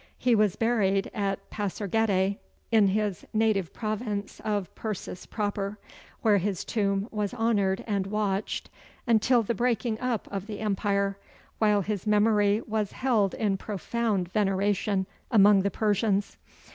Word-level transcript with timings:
He 0.17 0.33
was 0.33 0.55
buried 0.55 1.11
at 1.13 1.47
Pasargadæ, 1.51 2.37
in 2.71 2.87
his 2.87 3.23
native 3.35 3.71
province 3.71 4.39
of 4.39 4.73
Persis 4.73 5.27
proper, 5.27 5.77
where 6.23 6.39
his 6.39 6.65
tomb 6.65 7.07
was 7.11 7.35
honored 7.35 7.83
and 7.85 8.07
watched 8.07 8.71
until 9.05 9.43
the 9.43 9.53
breaking 9.53 9.99
up 9.99 10.27
of 10.31 10.47
the 10.47 10.57
empire, 10.59 11.19
while 11.59 11.81
his 11.83 12.07
memory 12.07 12.61
was 12.65 12.93
held 12.93 13.35
in 13.35 13.57
profound 13.57 14.31
veneration 14.31 15.05
among 15.29 15.61
the 15.61 15.69
Persians. 15.69 16.37